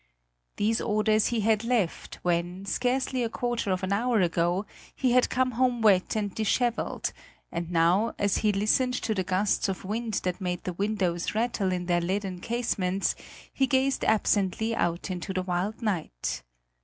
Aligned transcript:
These 0.55 0.81
orders 0.81 1.27
he 1.27 1.41
had 1.41 1.63
left 1.63 2.15
when, 2.23 2.65
scarcely 2.65 3.21
a 3.21 3.29
quarter 3.29 3.69
of 3.71 3.83
an 3.83 3.93
hour 3.93 4.19
ago, 4.19 4.65
he 4.95 5.11
had 5.11 5.29
come 5.29 5.51
home 5.51 5.83
wet 5.83 6.15
and 6.15 6.33
dishevelled, 6.33 7.13
and 7.51 7.69
now, 7.69 8.15
as 8.17 8.37
he 8.37 8.51
listened 8.51 8.95
to 8.95 9.13
the 9.13 9.23
gusts 9.23 9.69
of 9.69 9.85
wind 9.85 10.15
that 10.23 10.41
made 10.41 10.63
the 10.63 10.73
windows 10.73 11.35
rattle 11.35 11.71
in 11.71 11.85
their 11.85 12.01
leaden 12.01 12.39
casements, 12.39 13.13
he 13.53 13.67
gazed 13.67 14.03
absently 14.03 14.73
out 14.75 15.11
into 15.11 15.33
the 15.33 15.43
wild 15.43 15.83
night. 15.83 16.41